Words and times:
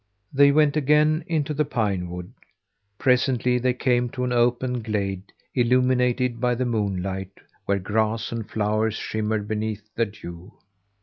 They 0.33 0.51
went 0.51 0.75
again 0.75 1.23
into 1.27 1.53
the 1.53 1.63
pine 1.63 2.09
wood. 2.09 2.33
Presently 2.97 3.59
they 3.59 3.75
came 3.75 4.09
to 4.09 4.23
an 4.23 4.31
open 4.31 4.81
glade 4.81 5.31
illuminated 5.53 6.39
by 6.41 6.55
the 6.55 6.65
moonlight, 6.65 7.33
where 7.67 7.77
grass 7.77 8.31
and 8.31 8.49
flowers 8.49 8.95
shimmered 8.95 9.47
beneath 9.47 9.87
the 9.93 10.07
dew. 10.07 10.53